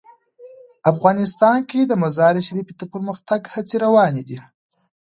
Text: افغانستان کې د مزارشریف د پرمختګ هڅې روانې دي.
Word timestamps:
افغانستان 0.91 1.57
کې 1.69 1.79
د 1.85 1.93
مزارشریف 2.03 2.67
د 2.79 2.81
پرمختګ 2.93 3.41
هڅې 3.53 3.75
روانې 3.85 4.23
دي. 4.29 4.39